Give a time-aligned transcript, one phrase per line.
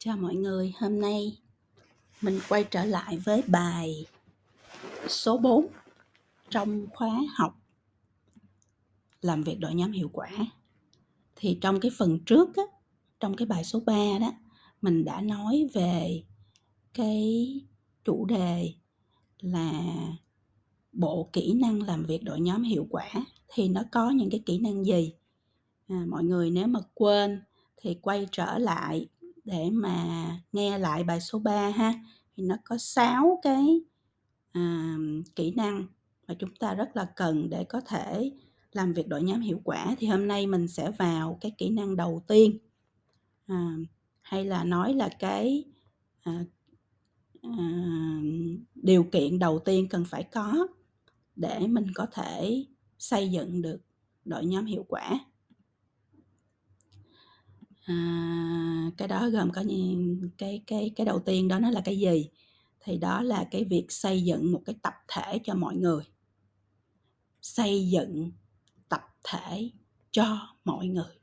[0.00, 1.38] Chào mọi người, hôm nay
[2.22, 4.06] mình quay trở lại với bài
[5.08, 5.66] số 4
[6.50, 7.54] trong khóa học
[9.20, 10.30] làm việc đội nhóm hiệu quả.
[11.36, 12.62] Thì trong cái phần trước á,
[13.20, 14.32] trong cái bài số 3 đó,
[14.82, 16.22] mình đã nói về
[16.94, 17.50] cái
[18.04, 18.74] chủ đề
[19.40, 19.82] là
[20.92, 23.08] bộ kỹ năng làm việc đội nhóm hiệu quả
[23.48, 25.14] thì nó có những cái kỹ năng gì?
[25.88, 27.42] À, mọi người nếu mà quên
[27.76, 29.08] thì quay trở lại
[29.48, 31.94] để mà nghe lại bài số 3 ha
[32.36, 33.80] thì nó có 6 cái
[34.52, 34.96] à,
[35.36, 35.86] kỹ năng
[36.28, 38.32] mà chúng ta rất là cần để có thể
[38.72, 39.94] làm việc đội nhóm hiệu quả.
[39.98, 42.58] Thì hôm nay mình sẽ vào cái kỹ năng đầu tiên
[43.46, 43.76] à,
[44.20, 45.64] hay là nói là cái
[46.22, 46.44] à,
[47.42, 48.20] à,
[48.74, 50.66] điều kiện đầu tiên cần phải có
[51.36, 52.64] để mình có thể
[52.98, 53.80] xây dựng được
[54.24, 55.20] đội nhóm hiệu quả
[57.88, 61.98] à, cái đó gồm có những cái cái cái đầu tiên đó nó là cái
[61.98, 62.28] gì?
[62.80, 66.04] Thì đó là cái việc xây dựng một cái tập thể cho mọi người.
[67.42, 68.30] Xây dựng
[68.88, 69.70] tập thể
[70.10, 71.18] cho mọi người.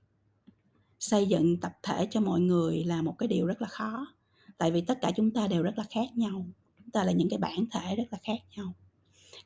[1.00, 4.08] Xây dựng tập thể cho mọi người là một cái điều rất là khó
[4.58, 6.46] tại vì tất cả chúng ta đều rất là khác nhau.
[6.78, 8.74] Chúng ta là những cái bản thể rất là khác nhau.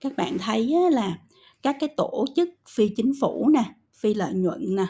[0.02, 1.20] Các bạn thấy là
[1.62, 3.64] các cái tổ chức phi chính phủ nè
[3.94, 4.86] phi lợi nhuận nè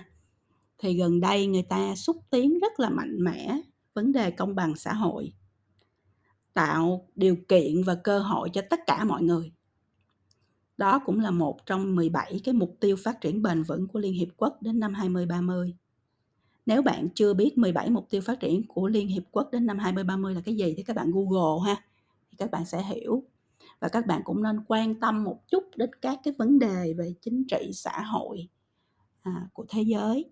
[0.80, 3.62] thì gần đây người ta xúc tiến rất là mạnh mẽ
[3.94, 5.34] vấn đề công bằng xã hội
[6.54, 9.52] tạo điều kiện và cơ hội cho tất cả mọi người
[10.80, 14.14] đó cũng là một trong 17 cái mục tiêu phát triển bền vững của Liên
[14.14, 15.74] Hiệp Quốc đến năm 2030.
[16.66, 19.78] Nếu bạn chưa biết 17 mục tiêu phát triển của Liên Hiệp Quốc đến năm
[19.80, 21.84] 2030 là cái gì thì các bạn Google ha,
[22.32, 23.24] thì các bạn sẽ hiểu.
[23.80, 27.14] Và các bạn cũng nên quan tâm một chút đến các cái vấn đề về
[27.22, 28.48] chính trị xã hội
[29.22, 30.32] à, của thế giới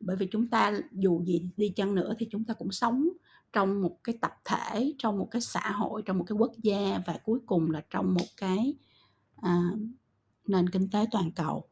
[0.00, 3.08] bởi vì chúng ta dù gì đi chăng nữa thì chúng ta cũng sống
[3.52, 7.02] trong một cái tập thể trong một cái xã hội trong một cái quốc gia
[7.06, 8.74] và cuối cùng là trong một cái
[9.36, 9.62] à,
[10.46, 11.64] nền kinh tế toàn cầu.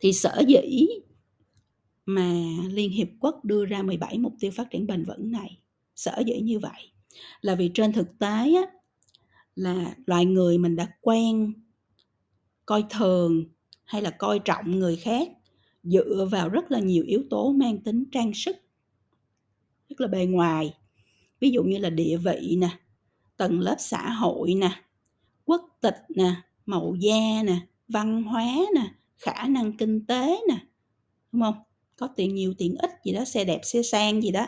[0.00, 0.86] Thì sở dĩ
[2.06, 2.32] mà
[2.68, 5.60] Liên Hiệp Quốc đưa ra 17 mục tiêu phát triển bền vững này
[5.94, 6.92] sở dĩ như vậy
[7.40, 8.62] là vì trên thực tế á,
[9.54, 11.52] là loài người mình đã quen
[12.66, 13.44] coi thường
[13.84, 15.28] hay là coi trọng người khác
[15.82, 18.56] dựa vào rất là nhiều yếu tố mang tính trang sức
[19.88, 20.74] rất là bề ngoài.
[21.40, 22.68] Ví dụ như là địa vị nè
[23.36, 24.70] tầng lớp xã hội nè
[25.44, 26.34] quốc tịch nè
[26.66, 28.44] màu da nè văn hóa
[28.74, 30.58] nè khả năng kinh tế nè
[31.32, 31.54] đúng không?
[31.96, 34.46] Có tiền nhiều tiền ít gì đó xe đẹp xe sang gì đó,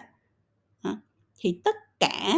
[0.82, 1.00] đó.
[1.38, 2.36] thì tất cả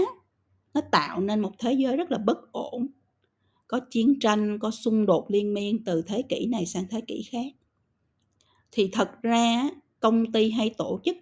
[0.75, 2.87] nó tạo nên một thế giới rất là bất ổn.
[3.67, 7.23] Có chiến tranh có xung đột liên miên từ thế kỷ này sang thế kỷ
[7.23, 7.47] khác
[8.73, 11.17] thì thật ra công ty hay tổ chức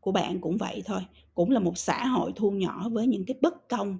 [0.00, 1.00] của bạn cũng vậy thôi
[1.34, 3.98] cũng là một xã hội thu nhỏ với những cái bất công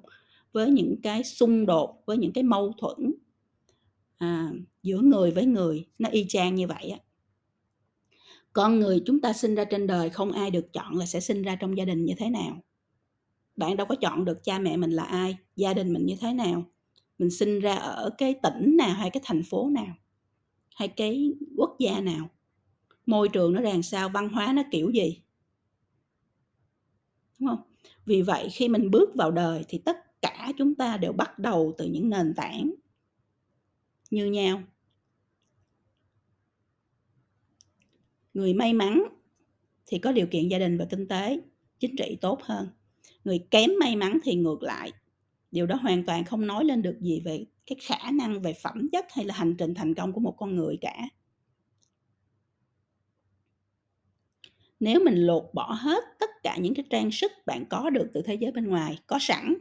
[0.52, 3.14] với những cái xung đột với những cái mâu thuẫn
[4.18, 4.52] à,
[4.82, 6.98] giữa người với người nó y chang như vậy á.
[8.52, 11.42] Con người chúng ta sinh ra trên đời không ai được chọn là sẽ sinh
[11.42, 12.62] ra trong gia đình như thế nào.
[13.56, 16.32] Bạn đâu có chọn được cha mẹ mình là ai gia đình mình như thế
[16.32, 16.64] nào
[17.18, 19.94] mình sinh ra ở cái tỉnh nào hay cái thành phố nào
[20.74, 22.30] hay cái quốc gia nào
[23.08, 25.20] môi trường nó ràng sao, văn hóa nó kiểu gì.
[27.38, 27.62] Đúng không?
[28.06, 31.74] Vì vậy khi mình bước vào đời thì tất cả chúng ta đều bắt đầu
[31.78, 32.74] từ những nền tảng
[34.10, 34.62] như nhau.
[38.34, 39.02] Người may mắn
[39.86, 41.40] thì có điều kiện gia đình và kinh tế,
[41.78, 42.68] chính trị tốt hơn.
[43.24, 44.92] Người kém may mắn thì ngược lại.
[45.50, 48.88] Điều đó hoàn toàn không nói lên được gì về cái khả năng về phẩm
[48.92, 51.08] chất hay là hành trình thành công của một con người cả.
[54.80, 58.22] Nếu mình lột bỏ hết tất cả những cái trang sức bạn có được từ
[58.22, 59.54] thế giới bên ngoài có sẵn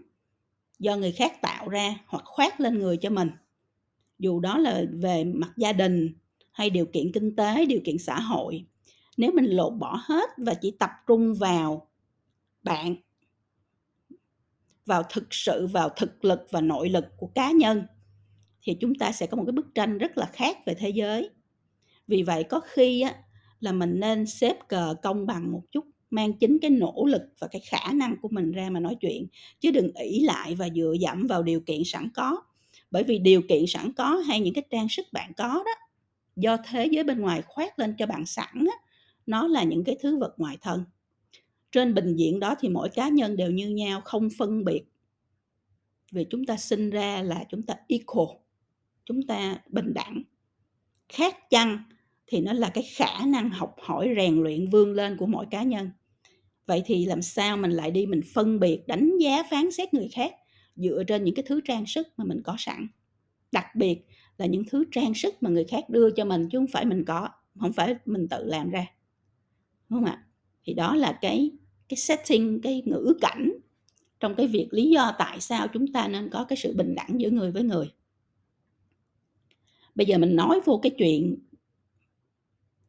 [0.80, 3.30] do người khác tạo ra hoặc khoác lên người cho mình
[4.20, 6.16] dù đó là về mặt gia đình
[6.52, 8.66] hay điều kiện kinh tế điều kiện xã hội
[9.18, 11.88] nếu mình lột bỏ hết và chỉ tập trung vào
[12.64, 12.96] bạn
[14.86, 17.84] vào thực sự vào thực lực và nội lực của cá nhân
[18.62, 21.30] thì chúng ta sẽ có một cái bức tranh rất là khác về thế giới.
[22.08, 23.16] Vì vậy có khi á,
[23.60, 27.48] là mình nên xếp cờ công bằng một chút mang chính cái nỗ lực và
[27.52, 29.28] cái khả năng của mình ra mà nói chuyện
[29.60, 32.42] chứ đừng ỷ lại và dựa dẫm vào điều kiện sẵn có.
[32.92, 35.72] Bởi vì điều kiện sẵn có hay những cái trang sức bạn có đó
[36.36, 38.78] do thế giới bên ngoài khoét lên cho bạn sẵn á,
[39.26, 40.84] nó là những cái thứ vật ngoài thân.
[41.72, 44.84] Trên bình diện đó thì mỗi cá nhân đều như nhau không phân biệt.
[46.12, 48.28] Vì chúng ta sinh ra là chúng ta equal
[49.06, 50.24] chúng ta bình đẳng
[51.10, 51.84] khác chăng
[52.28, 55.64] thì nó là cái khả năng học hỏi, rèn luyện vươn lên của mỗi cá
[55.64, 55.90] nhân.
[56.66, 60.10] Vậy thì làm sao mình lại đi mình phân biệt, đánh giá, phán xét người
[60.14, 60.34] khác
[60.76, 62.88] dựa trên những cái thứ trang sức mà mình có sẵn?
[63.52, 64.06] Đặc biệt
[64.38, 67.06] là những thứ trang sức mà người khác đưa cho mình chứ không phải mình
[67.06, 67.30] có,
[67.60, 68.86] không phải mình tự làm ra.
[69.90, 70.24] Đúng không ạ?
[70.64, 71.52] Thì đó là cái
[71.90, 73.52] cái setting, cái ngữ cảnh
[74.20, 77.22] trong cái việc lý do tại sao chúng ta nên có cái sự bình đẳng
[77.22, 77.92] giữa người với người.
[79.96, 81.36] Bây giờ mình nói vô cái chuyện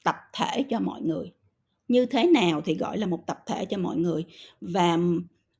[0.08, 1.32] tập thể cho mọi người.
[1.88, 4.24] Như thế nào thì gọi là một tập thể cho mọi người.
[4.60, 4.98] Và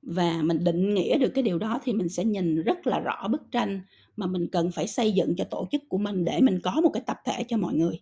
[0.02, 3.28] và mình định nghĩa được cái điều đó thì mình sẽ nhìn rất là rõ
[3.28, 3.80] bức tranh
[4.16, 6.90] mà mình cần phải xây dựng cho tổ chức của mình để mình có một
[6.94, 8.00] cái tập thể cho mọi người.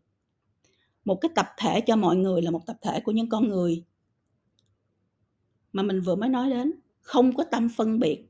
[1.04, 3.84] Một cái tập thể cho mọi người là một tập thể của những con người.
[5.72, 8.28] Mà mình vừa mới nói đến, không có tâm phân biệt,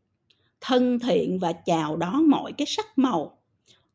[0.60, 3.38] thân thiện và chào đón mọi cái sắc màu,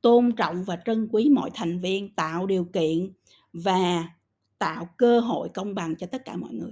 [0.01, 3.12] tôn trọng và trân quý mọi thành viên, tạo điều kiện
[3.53, 4.09] và
[4.57, 6.71] tạo cơ hội công bằng cho tất cả mọi người.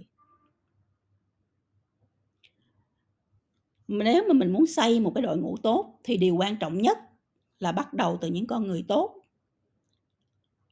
[3.87, 6.97] Nếu mà mình muốn xây một cái đội ngũ tốt thì điều quan trọng nhất
[7.59, 9.15] là bắt đầu từ những con người tốt.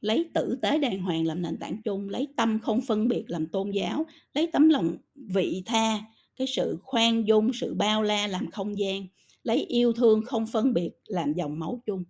[0.00, 3.46] Lấy tử tế đàng hoàng làm nền tảng chung, lấy tâm không phân biệt làm
[3.46, 6.00] tôn giáo, lấy tấm lòng vị tha,
[6.36, 9.06] cái sự khoan dung, sự bao la làm không gian,
[9.42, 12.04] lấy yêu thương không phân biệt làm dòng máu chung.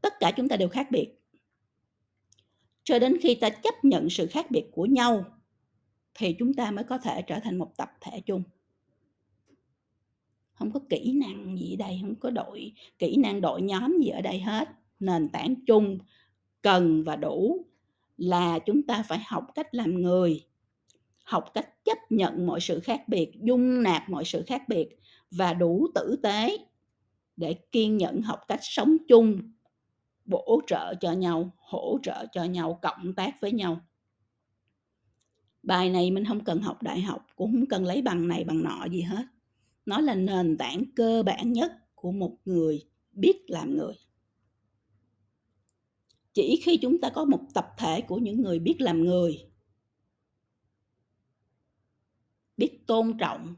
[0.00, 1.17] Tất cả chúng ta đều khác biệt
[2.88, 5.24] cho đến khi ta chấp nhận sự khác biệt của nhau,
[6.14, 8.42] thì chúng ta mới có thể trở thành một tập thể chung.
[10.52, 14.08] Không có kỹ năng gì ở đây, không có đội, kỹ năng đội nhóm gì
[14.08, 14.68] ở đây hết.
[15.00, 15.98] Nền tảng chung
[16.62, 17.64] cần và đủ
[18.16, 20.44] là chúng ta phải học cách làm người,
[21.24, 24.88] học cách chấp nhận mọi sự khác biệt, dung nạp mọi sự khác biệt
[25.30, 26.58] và đủ tử tế
[27.36, 29.52] để kiên nhẫn học cách sống chung
[30.28, 33.80] bổ trợ cho nhau, hỗ trợ cho nhau, cộng tác với nhau.
[35.62, 38.62] Bài này mình không cần học đại học, cũng không cần lấy bằng này bằng
[38.62, 39.24] nọ gì hết.
[39.86, 43.94] Nó là nền tảng cơ bản nhất của một người biết làm người.
[46.32, 49.44] Chỉ khi chúng ta có một tập thể của những người biết làm người,
[52.56, 53.54] biết tôn trọng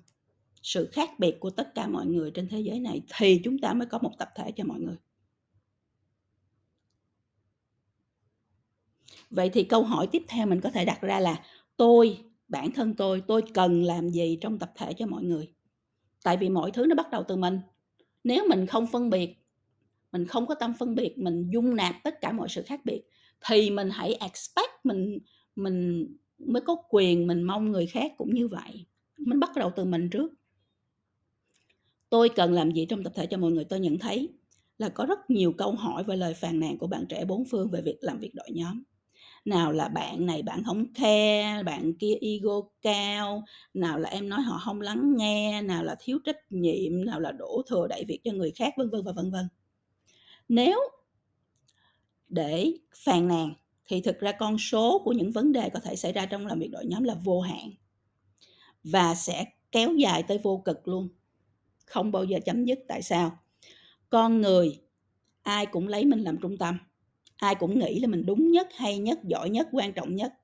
[0.63, 3.73] sự khác biệt của tất cả mọi người trên thế giới này, thì chúng ta
[3.73, 4.97] mới có một tập thể cho mọi người.
[9.31, 11.45] Vậy thì câu hỏi tiếp theo mình có thể đặt ra là
[11.77, 12.19] tôi,
[12.49, 15.53] bản thân tôi tôi cần làm gì trong tập thể cho mọi người?
[16.25, 17.61] Tại vì mọi thứ nó bắt đầu từ mình.
[18.25, 19.37] Nếu mình không phân biệt,
[20.13, 23.03] mình không có tâm phân biệt, mình dung nạp tất cả mọi sự khác biệt,
[23.49, 25.19] thì mình hãy expect mình
[25.57, 26.07] mình
[26.39, 28.87] mới có quyền mình mong người khác cũng như vậy.
[29.19, 30.33] Mình bắt đầu từ mình trước.
[32.11, 33.65] Tôi cần làm gì trong tập thể cho mọi người?
[33.65, 34.29] Tôi nhận thấy
[34.79, 37.71] là có rất nhiều câu hỏi và lời phàn nàn của bạn trẻ bốn phương
[37.71, 38.83] về việc làm việc đội nhóm
[39.45, 43.45] nào là bạn này bạn không khe bạn kia ego cao,
[43.75, 47.33] nào là em nói họ không lắng nghe, nào là thiếu trách nhiệm, nào là
[47.33, 49.49] đổ thừa đẩy việc cho người khác, vân vân và vân vân.
[50.49, 50.81] Nếu
[52.29, 53.55] để phàn nàn
[53.87, 56.59] thì thực ra con số của những vấn đề có thể xảy ra trong làm
[56.59, 57.71] việc đội nhóm là vô hạn
[58.85, 61.09] và sẽ kéo dài tới vô cực luôn,
[61.87, 62.79] không bao giờ chấm dứt.
[62.89, 63.39] Tại sao?
[64.11, 64.81] Con người
[65.43, 66.79] ai cũng lấy mình làm trung tâm
[67.41, 70.35] ai cũng nghĩ là mình đúng nhất, hay nhất, giỏi nhất, quan trọng nhất.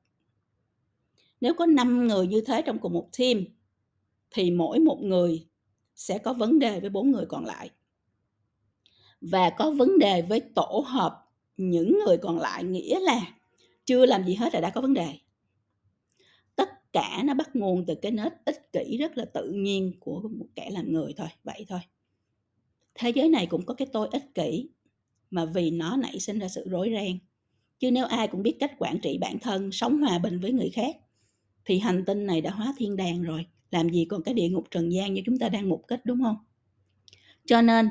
[1.40, 3.44] Nếu có 5 người như thế trong cùng một team,
[4.30, 5.46] thì mỗi một người
[5.94, 7.70] sẽ có vấn đề với bốn người còn lại.
[9.20, 11.24] Và có vấn đề với tổ hợp
[11.56, 13.20] những người còn lại nghĩa là
[13.84, 15.08] chưa làm gì hết là đã có vấn đề.
[16.56, 20.20] Tất cả nó bắt nguồn từ cái nết ích kỷ rất là tự nhiên của
[20.20, 21.80] một kẻ làm người thôi, vậy thôi.
[22.94, 24.70] Thế giới này cũng có cái tôi ích kỷ
[25.30, 27.18] mà vì nó nảy sinh ra sự rối ren.
[27.78, 30.70] Chứ nếu ai cũng biết cách quản trị bản thân, sống hòa bình với người
[30.70, 30.96] khác,
[31.64, 33.46] thì hành tinh này đã hóa thiên đàng rồi.
[33.70, 36.22] Làm gì còn cái địa ngục trần gian như chúng ta đang mục kích, đúng
[36.22, 36.36] không?
[37.46, 37.88] Cho nên,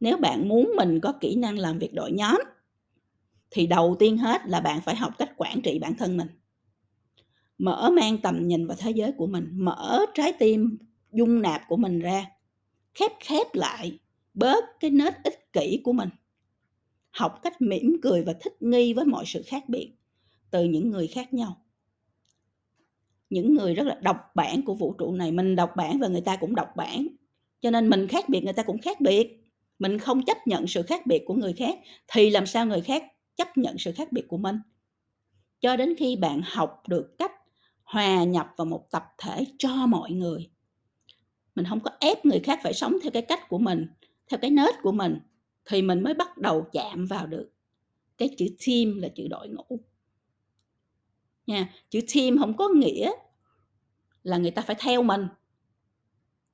[0.00, 2.40] nếu bạn muốn mình có kỹ năng làm việc đội nhóm,
[3.50, 6.28] thì đầu tiên hết là bạn phải học cách quản trị bản thân mình.
[7.58, 10.78] Mở mang tầm nhìn vào thế giới của mình, mở trái tim
[11.12, 12.26] dung nạp của mình ra,
[12.94, 13.98] khép khép lại
[14.34, 16.08] bớt cái nết ích kỷ của mình
[17.14, 19.92] học cách mỉm cười và thích nghi với mọi sự khác biệt
[20.50, 21.60] từ những người khác nhau.
[23.30, 26.20] Những người rất là độc bản của vũ trụ này, mình độc bản và người
[26.20, 27.06] ta cũng độc bản.
[27.60, 29.40] Cho nên mình khác biệt, người ta cũng khác biệt.
[29.78, 31.78] Mình không chấp nhận sự khác biệt của người khác
[32.08, 33.04] thì làm sao người khác
[33.36, 34.56] chấp nhận sự khác biệt của mình?
[35.60, 37.32] Cho đến khi bạn học được cách
[37.84, 40.50] hòa nhập vào một tập thể cho mọi người.
[41.54, 43.86] Mình không có ép người khác phải sống theo cái cách của mình,
[44.30, 45.18] theo cái nết của mình
[45.64, 47.50] thì mình mới bắt đầu chạm vào được
[48.18, 49.80] cái chữ team là chữ đội ngũ.
[51.46, 53.12] Nha, chữ team không có nghĩa
[54.22, 55.26] là người ta phải theo mình.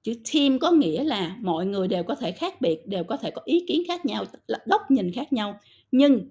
[0.03, 3.31] Chữ team có nghĩa là mọi người đều có thể khác biệt, đều có thể
[3.31, 4.25] có ý kiến khác nhau
[4.67, 5.61] góc nhìn khác nhau,
[5.93, 6.29] nhưng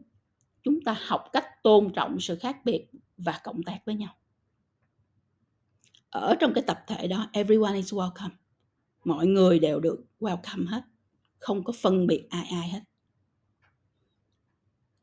[0.64, 4.16] chúng ta học cách tôn trọng sự khác biệt và cộng tác với nhau.
[6.10, 8.30] Ở trong cái tập thể đó, everyone is welcome.
[9.04, 10.82] Mọi người đều được welcome hết
[11.40, 12.80] không có phân biệt ai ai hết.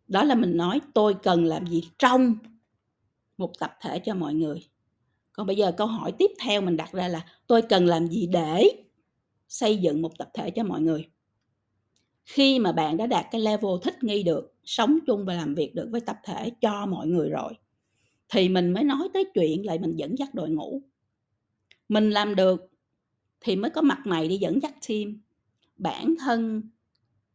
[0.09, 2.37] Đó là mình nói, tôi cần làm gì trong
[3.38, 4.69] một tập thể cho mọi người?
[5.33, 8.26] Còn bây giờ câu hỏi tiếp theo mình đặt ra là, tôi cần làm gì
[8.26, 8.85] để
[9.49, 11.09] xây dựng một tập thể cho mọi người?
[12.25, 15.75] Khi mà bạn đã đạt cái level thích nghi được, sống chung và làm việc
[15.75, 17.52] được với tập thể cho mọi người rồi,
[18.28, 20.83] thì mình mới nói tới chuyện lại mình dẫn dắt đội ngũ.
[21.88, 22.71] Mình làm được
[23.40, 25.21] thì mới có mặt mày đi dẫn dắt team
[25.76, 26.62] bản thân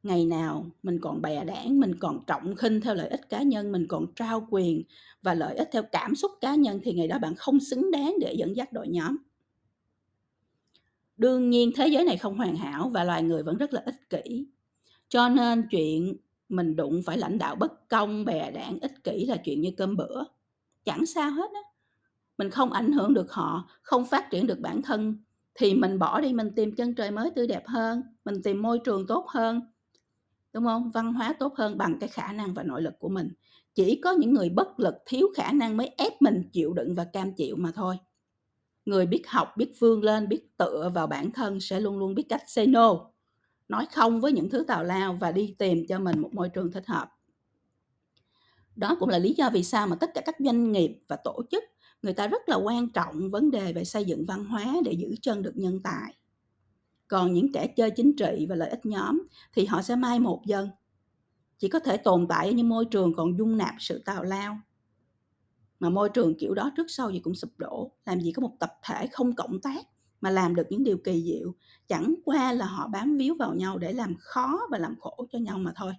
[0.03, 3.71] ngày nào mình còn bè đảng, mình còn trọng khinh theo lợi ích cá nhân,
[3.71, 4.83] mình còn trao quyền
[5.21, 8.15] và lợi ích theo cảm xúc cá nhân thì ngày đó bạn không xứng đáng
[8.21, 9.17] để dẫn dắt đội nhóm.
[11.17, 14.10] Đương nhiên thế giới này không hoàn hảo và loài người vẫn rất là ích
[14.10, 14.48] kỷ,
[15.10, 16.17] cho nên chuyện
[16.50, 19.98] mình đụng phải lãnh đạo bất công, bè đảng, ích kỷ là chuyện như cơm
[19.98, 20.24] bữa.
[20.86, 21.62] Chẳng sao hết á.
[22.38, 25.17] Mình không ảnh hưởng được họ, không phát triển được bản thân
[25.55, 28.79] thì mình bỏ đi, mình tìm chân trời mới tươi đẹp hơn, mình tìm môi
[28.79, 29.62] trường tốt hơn,
[30.53, 30.91] đúng không?
[30.91, 33.29] Văn hóa tốt hơn bằng cái khả năng và nội lực của mình.
[33.75, 37.03] Chỉ có những người bất lực thiếu khả năng mới ép mình chịu đựng và
[37.13, 37.98] cam chịu mà thôi.
[38.86, 42.25] Người biết học, biết vươn lên, biết tựa vào bản thân sẽ luôn luôn biết
[42.29, 43.12] cách say no.
[43.67, 46.72] Nói không với những thứ tào lao và đi tìm cho mình một môi trường
[46.72, 47.10] thích hợp.
[48.75, 51.41] Đó cũng là lý do vì sao mà tất cả các doanh nghiệp và tổ
[51.51, 51.63] chức
[52.01, 55.15] người ta rất là quan trọng vấn đề về xây dựng văn hóa để giữ
[55.22, 56.15] chân được nhân tài.
[57.08, 59.22] Còn những kẻ chơi chính trị và lợi ích nhóm
[59.53, 60.70] thì họ sẽ mai một dần.
[61.58, 64.60] Chỉ có thể tồn tại ở những môi trường còn dung nạp sự tào lao.
[65.79, 68.55] Mà môi trường kiểu đó trước sau gì cũng sụp đổ, làm gì có một
[68.60, 69.86] tập thể không cộng tác
[70.22, 71.53] mà làm được những điều kỳ diệu,
[71.88, 75.39] chẳng qua là họ bám víu vào nhau để làm khó và làm khổ cho
[75.39, 75.93] nhau mà thôi.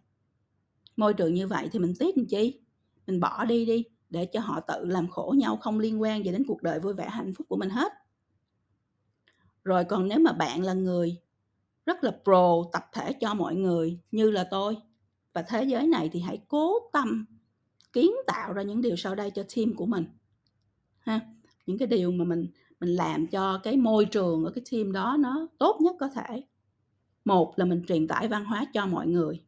[0.96, 2.60] Môi trường như vậy thì mình tiếc làm chi?
[3.06, 6.32] Mình bỏ đi đi để cho họ tự làm khổ nhau, không liên quan gì
[6.32, 7.92] đến cuộc đời vui vẻ, hạnh phúc của mình hết.
[9.64, 11.16] Rồi còn nếu mà bạn là người
[11.86, 14.76] rất là pro tập thể cho mọi người như là tôi
[15.32, 17.26] và thế giới này thì hãy cố tâm
[17.92, 20.04] kiến tạo ra những điều sau đây cho team của mình,
[20.98, 21.20] ha.
[21.66, 22.46] Những cái điều mà mình
[22.80, 26.44] mình làm cho cái môi trường ở cái team đó nó tốt nhất có thể.
[27.24, 29.42] Một là mình truyền tải văn hóa cho mọi người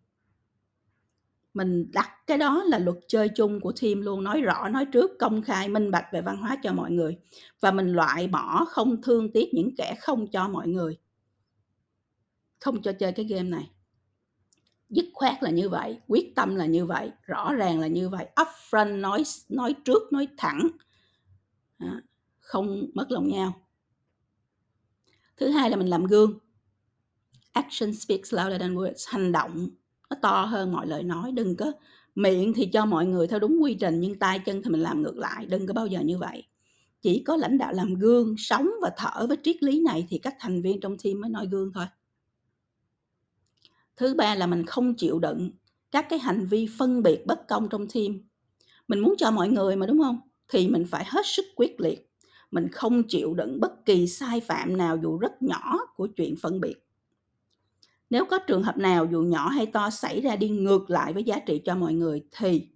[1.54, 5.10] mình đặt cái đó là luật chơi chung của team luôn nói rõ nói trước
[5.18, 7.18] công khai minh bạch về văn hóa cho mọi người.
[7.60, 10.98] Và mình loại bỏ không thương tiếc những kẻ không cho mọi người.
[12.60, 13.70] Không cho chơi cái game này.
[14.88, 18.26] Dứt khoát là như vậy quyết tâm là như vậy rõ ràng là như vậy
[18.36, 20.68] upfront nói nói trước nói thẳng.
[21.78, 22.02] À,
[22.40, 23.52] không mất lòng nhau.
[25.36, 26.38] Thứ hai là mình làm gương.
[27.52, 29.68] Action speaks louder than words hành động
[30.10, 31.72] nó to hơn mọi lời nói, đừng có
[32.14, 35.02] miệng thì cho mọi người theo đúng quy trình, nhưng tay chân thì mình làm
[35.02, 36.44] ngược lại, đừng có bao giờ như vậy.
[37.02, 40.34] Chỉ có lãnh đạo làm gương, sống và thở với triết lý này thì các
[40.40, 41.84] thành viên trong team mới noi gương thôi.
[43.96, 45.50] Thứ ba là mình không chịu đựng
[45.90, 48.20] các cái hành vi phân biệt bất công trong team.
[48.88, 50.20] Mình muốn cho mọi người mà, đúng không?
[50.48, 52.10] Thì mình phải hết sức quyết liệt.
[52.50, 56.60] Mình không chịu đựng bất kỳ sai phạm nào dù rất nhỏ của chuyện phân
[56.60, 56.83] biệt
[58.10, 61.24] nếu có trường hợp nào dù nhỏ hay to xảy ra đi ngược lại với
[61.24, 62.68] giá trị cho mọi người thì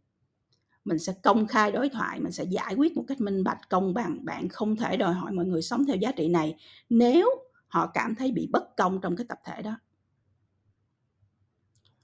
[0.84, 3.94] mình sẽ công khai đối thoại, mình sẽ giải quyết một cách minh bạch, công
[3.94, 4.24] bằng.
[4.24, 6.56] Bạn không thể đòi hỏi mọi người sống theo giá trị này
[6.90, 7.30] nếu
[7.68, 9.76] họ cảm thấy bị bất công trong cái tập thể đó.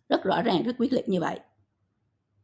[0.08, 1.40] Rất rõ ràng, rất quyết liệt như vậy.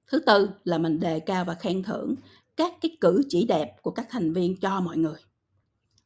[0.07, 2.15] Thứ tư là mình đề cao và khen thưởng
[2.57, 5.21] các cái cử chỉ đẹp của các thành viên cho mọi người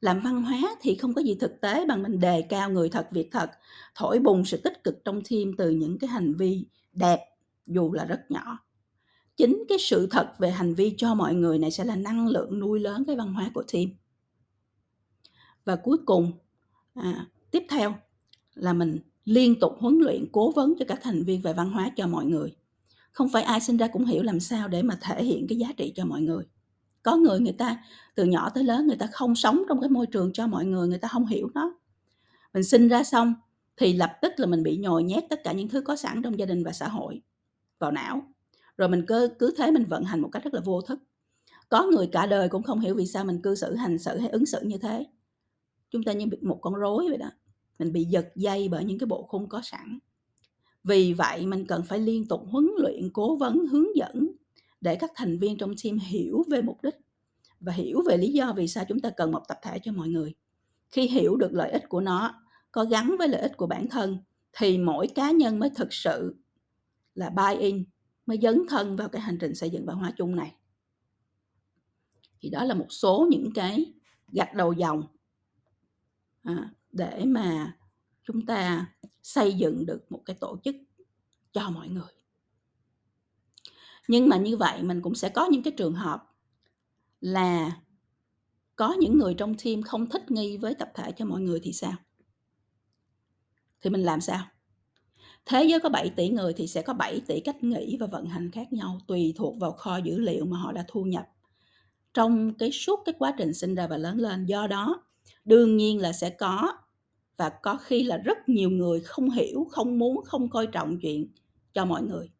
[0.04, 3.08] làm văn hóa thì không có gì thực tế bằng mình đề cao người thật
[3.10, 3.50] việc thật.
[3.94, 7.20] Thổi bùng sự tích cực trong team từ những cái hành vi đẹp
[7.66, 8.58] dù là rất nhỏ.
[9.36, 12.58] Chính cái sự thật về hành vi cho mọi người này sẽ là năng lượng
[12.58, 13.86] nuôi lớn cái văn hóa của team.
[15.64, 16.32] Và cuối cùng
[16.94, 17.94] à, tiếp theo
[18.54, 21.90] là mình liên tục huấn luyện cố vấn cho các thành viên về văn hóa
[21.96, 22.56] cho mọi người.
[23.12, 25.68] Không phải ai sinh ra cũng hiểu làm sao để mà thể hiện cái giá
[25.76, 26.44] trị cho mọi người
[27.04, 27.76] có người người ta
[28.14, 30.88] từ nhỏ tới lớn người ta không sống trong cái môi trường cho mọi người
[30.88, 31.74] người ta không hiểu nó.
[32.54, 33.34] Mình sinh ra xong
[33.76, 36.38] thì lập tức là mình bị nhồi nhét tất cả những thứ có sẵn trong
[36.38, 37.22] gia đình và xã hội,
[37.78, 38.22] vào não.
[38.76, 40.98] Rồi mình cứ cứ thế mình vận hành một cách rất là vô thức.
[41.68, 44.28] Có người cả đời cũng không hiểu vì sao mình cư xử hành xử hay
[44.28, 45.06] ứng xử như thế.
[45.90, 47.30] Chúng ta như một con rối vậy đó.
[47.78, 49.98] Mình bị giật dây bởi những cái bộ khung có sẵn.
[50.84, 54.33] Vì vậy mình cần phải liên tục huấn luyện, cố vấn, hướng dẫn
[54.84, 56.94] để các thành viên trong team hiểu về mục đích
[57.60, 60.08] và hiểu về lý do vì sao chúng ta cần một tập thể cho mọi
[60.08, 60.34] người.
[60.90, 64.18] Khi hiểu được lợi ích của nó có gắn với lợi ích của bản thân
[64.52, 66.36] thì mỗi cá nhân mới thực sự
[67.14, 67.84] là buy in
[68.26, 70.54] mới dấn thân vào cái hành trình xây dựng văn hóa chung này.
[72.40, 73.92] Thì đó là một số những cái
[74.32, 75.02] gạch đầu dòng
[76.42, 77.76] à, để mà
[78.24, 78.86] chúng ta
[79.22, 80.76] xây dựng được một cái tổ chức
[81.52, 82.23] cho mọi người
[84.08, 86.24] nhưng mà như vậy mình cũng sẽ có những cái trường hợp
[87.20, 87.76] là
[88.76, 91.72] có những người trong team không thích nghi với tập thể cho mọi người thì
[91.72, 91.92] sao?
[93.80, 94.46] Thì mình làm sao?
[95.46, 98.26] Thế giới có 7 tỷ người thì sẽ có 7 tỷ cách nghĩ và vận
[98.26, 101.26] hành khác nhau, tùy thuộc vào kho dữ liệu mà họ đã thu nhập.
[102.14, 105.02] Trong cái suốt cái quá trình sinh ra và lớn lên, do đó
[105.44, 106.72] đương nhiên là sẽ có
[107.36, 111.26] và có khi là rất nhiều người không hiểu, không muốn, không coi trọng chuyện
[111.72, 112.30] cho mọi người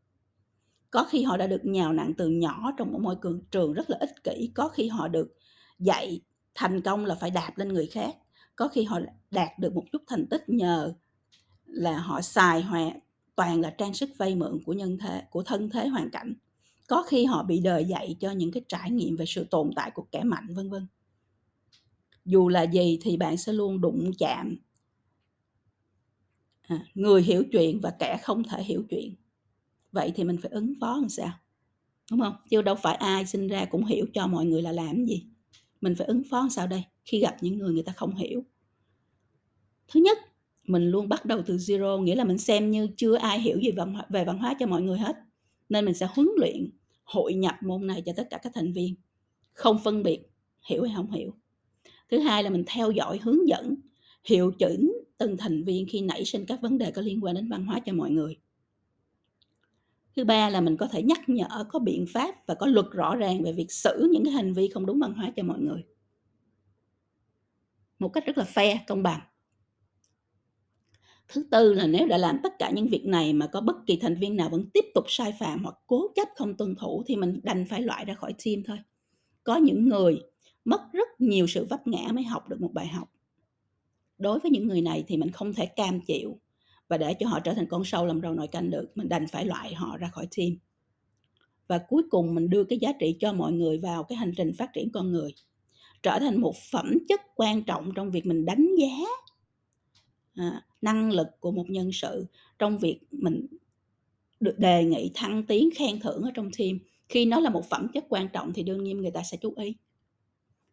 [0.95, 3.17] có khi họ đã được nhào nặng từ nhỏ trong một môi
[3.51, 4.51] trường rất là ích kỷ.
[4.55, 5.37] Có khi họ được
[5.79, 6.21] dạy
[6.55, 8.17] thành công là phải đạp lên người khác.
[8.57, 10.95] Có khi họ đạt được một chút thành tích nhờ
[11.67, 12.91] là họ xài hòa
[13.37, 16.35] toàn là trang sức vay mượn của nhân thế của thân thế hoàn cảnh.
[16.89, 19.91] Có khi họ bị đời dạy cho những cái trải nghiệm về sự tồn tại
[19.95, 20.87] của kẻ mạnh vân vân.
[22.25, 24.57] Dù là gì thì bạn sẽ luôn đụng chạm
[26.63, 29.15] à, người hiểu chuyện và kẻ không thể hiểu chuyện
[29.95, 31.33] vậy thì mình phải ứng phó làm sao?
[32.11, 32.35] Đúng không?
[32.51, 35.27] Chứ đâu phải ai sinh ra cũng hiểu cho mọi người là làm gì.
[35.81, 36.85] Mình phải ứng phó làm sao đây?
[37.05, 38.45] Khi gặp những người người ta không hiểu.
[39.89, 40.19] Thứ nhất,
[40.65, 43.71] mình luôn bắt đầu từ zero, nghĩa là mình xem như chưa ai hiểu gì
[44.09, 45.17] về văn hóa cho mọi người hết.
[45.69, 46.71] Nên mình sẽ huấn luyện,
[47.05, 48.95] hội nhập môn này cho tất cả các thành viên.
[49.53, 50.21] Không phân biệt,
[50.69, 51.35] hiểu hay không hiểu.
[52.11, 53.75] Thứ hai là mình theo dõi, hướng dẫn,
[54.25, 57.49] hiệu chỉnh từng thành viên khi nảy sinh các vấn đề có liên quan đến
[57.49, 58.37] văn hóa cho mọi người
[60.17, 63.17] thứ ba là mình có thể nhắc nhở, có biện pháp và có luật rõ
[63.17, 65.85] ràng về việc xử những cái hành vi không đúng văn hóa cho mọi người.
[67.99, 69.21] Một cách rất là fair, công bằng.
[71.29, 73.97] Thứ tư là nếu đã làm tất cả những việc này mà có bất kỳ
[73.97, 77.17] thành viên nào vẫn tiếp tục sai phạm hoặc cố chấp không tuân thủ thì
[77.17, 78.79] mình đành phải loại ra khỏi team thôi.
[79.45, 80.23] Có những người
[80.65, 83.13] mất rất nhiều sự vấp ngã mới học được một bài học.
[84.19, 86.41] Đối với những người này thì mình không thể cam chịu
[86.89, 89.27] và để cho họ trở thành con sâu làm rau nồi canh được mình đành
[89.29, 90.51] phải loại họ ra khỏi team.
[91.69, 94.53] Và cuối cùng mình đưa cái giá trị cho mọi người vào cái hành trình
[94.59, 95.35] phát triển con người
[96.03, 99.07] trở thành một phẩm chất quan trọng trong việc mình đánh giá
[100.35, 102.27] à, năng lực của một nhân sự
[102.59, 103.47] trong việc mình
[104.41, 106.79] được đề nghị thăng tiến khen thưởng ở trong team.
[107.09, 109.55] Khi nó là một phẩm chất quan trọng thì đương nhiên người ta sẽ chú
[109.57, 109.77] ý.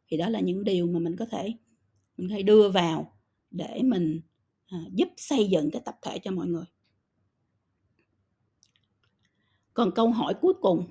[0.07, 1.53] Thì đó là những điều mà mình có thể
[2.17, 3.17] mình có thể đưa vào
[3.51, 4.21] để mình
[4.71, 6.65] À, giúp xây dựng cái tập thể cho mọi người.
[9.73, 10.87] Còn câu hỏi cuối cùng,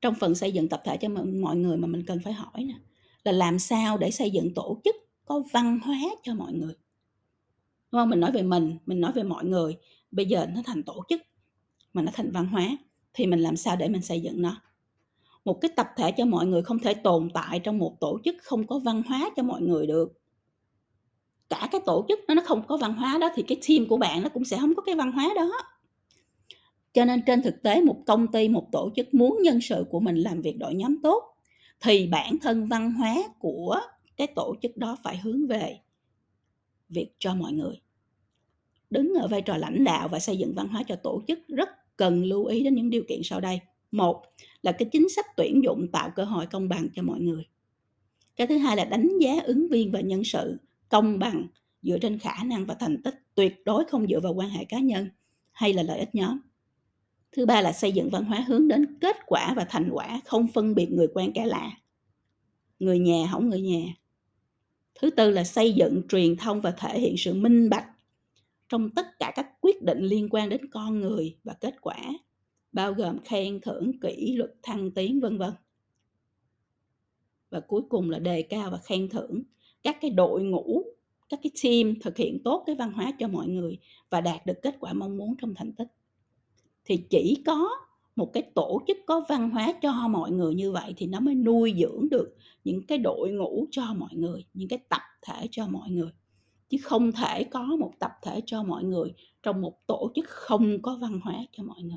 [0.00, 1.08] trong phần xây dựng tập thể cho
[1.42, 2.74] mọi người mà mình cần phải hỏi nè,
[3.24, 6.74] là làm sao để xây dựng tổ chức có văn hóa cho mọi người?
[7.92, 8.10] Đúng không?
[8.10, 9.76] Mình nói về mình mình nói về mọi người,
[10.10, 11.22] bây giờ nó thành tổ chức
[11.92, 12.76] mà nó thành văn hóa
[13.14, 14.62] thì mình làm sao để mình xây dựng nó?
[15.44, 18.36] Một cái tập thể cho mọi người không thể tồn tại trong một tổ chức
[18.42, 20.21] không có văn hóa cho mọi người được
[21.52, 23.96] cả cái tổ chức nó nó không có văn hóa đó, thì cái team của
[23.96, 25.50] bạn nó cũng sẽ không có cái văn hóa đó.
[26.92, 30.00] Cho nên trên thực tế một công ty, một tổ chức muốn nhân sự của
[30.00, 31.24] mình làm việc đội nhóm tốt,
[31.80, 33.80] thì bản thân văn hóa của
[34.16, 35.78] cái tổ chức đó phải hướng về
[36.88, 37.80] việc cho mọi người.
[38.90, 41.68] Đứng ở vai trò lãnh đạo và xây dựng văn hóa cho tổ chức rất
[41.96, 43.60] cần lưu ý đến những điều kiện sau đây.
[43.90, 44.22] Một
[44.62, 47.44] là cái chính sách tuyển dụng tạo cơ hội công bằng cho mọi người.
[48.36, 50.56] Cái thứ hai là đánh giá ứng viên và nhân sự
[50.92, 51.46] công bằng
[51.82, 54.78] dựa trên khả năng và thành tích tuyệt đối không dựa vào quan hệ cá
[54.78, 55.10] nhân
[55.52, 56.38] hay là lợi ích nhóm.
[57.32, 60.48] Thứ ba là xây dựng văn hóa hướng đến kết quả và thành quả, không
[60.54, 61.70] phân biệt người quen kẻ lạ.
[62.78, 63.82] Người nhà không người nhà.
[64.94, 67.86] Thứ tư là xây dựng truyền thông và thể hiện sự minh bạch
[68.68, 71.96] trong tất cả các quyết định liên quan đến con người và kết quả,
[72.72, 75.52] bao gồm khen thưởng, kỷ luật, thăng tiến, vân vân.
[77.50, 79.42] Và cuối cùng là đề cao và khen thưởng
[79.82, 80.82] các cái đội ngũ,
[81.28, 83.78] các cái team thực hiện tốt cái văn hóa cho mọi người
[84.10, 85.88] và đạt được kết quả mong muốn trong thành tích.
[86.84, 87.68] Thì chỉ có
[88.16, 91.34] một cái tổ chức có văn hóa cho mọi người như vậy thì nó mới
[91.34, 95.66] nuôi dưỡng được những cái đội ngũ cho mọi người, những cái tập thể cho
[95.66, 96.10] mọi người.
[96.68, 100.82] Chứ không thể có một tập thể cho mọi người trong một tổ chức không
[100.82, 101.96] có văn hóa cho mọi người.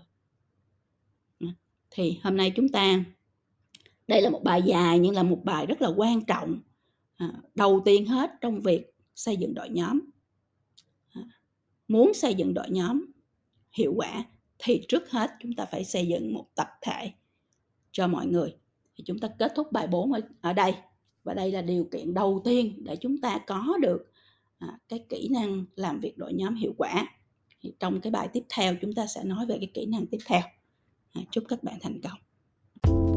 [1.39, 1.47] Ừ,
[1.91, 3.03] thì hôm nay chúng ta,
[4.07, 6.59] đây là một bài dài nhưng là một bài rất là quan trọng.
[7.17, 9.99] À, đầu tiên hết trong việc xây dựng đội nhóm.
[11.13, 11.21] À,
[11.87, 13.05] muốn xây dựng đội nhóm
[13.71, 14.23] hiệu quả
[14.59, 17.11] thì trước hết chúng ta phải xây dựng một tập thể
[17.91, 18.55] cho mọi người.
[18.95, 20.73] Thì chúng ta kết thúc bài 4 ở, đây.
[21.23, 24.11] Và đây là điều kiện đầu tiên để chúng ta có được
[24.57, 27.07] à, cái kỹ năng làm việc đội nhóm hiệu quả.
[27.61, 30.19] Thì trong cái bài tiếp theo chúng ta sẽ nói về cái kỹ năng tiếp
[30.25, 30.41] theo.
[31.31, 33.14] Chúc các bạn thành công.